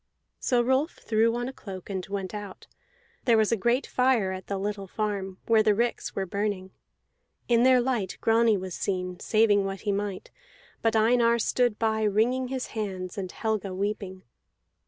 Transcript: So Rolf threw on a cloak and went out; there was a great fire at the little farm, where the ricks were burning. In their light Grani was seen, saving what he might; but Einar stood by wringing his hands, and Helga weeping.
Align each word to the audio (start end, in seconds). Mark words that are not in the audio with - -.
So 0.39 0.63
Rolf 0.63 0.93
threw 0.95 1.35
on 1.35 1.47
a 1.47 1.53
cloak 1.53 1.87
and 1.87 2.03
went 2.07 2.33
out; 2.33 2.65
there 3.25 3.37
was 3.37 3.51
a 3.51 3.55
great 3.55 3.85
fire 3.85 4.31
at 4.31 4.47
the 4.47 4.57
little 4.57 4.87
farm, 4.87 5.37
where 5.45 5.61
the 5.61 5.75
ricks 5.75 6.15
were 6.15 6.25
burning. 6.25 6.71
In 7.47 7.61
their 7.61 7.79
light 7.79 8.17
Grani 8.19 8.57
was 8.57 8.73
seen, 8.73 9.19
saving 9.19 9.63
what 9.63 9.81
he 9.81 9.91
might; 9.91 10.31
but 10.81 10.95
Einar 10.95 11.37
stood 11.37 11.77
by 11.77 12.01
wringing 12.01 12.47
his 12.47 12.65
hands, 12.73 13.15
and 13.15 13.31
Helga 13.31 13.75
weeping. 13.75 14.23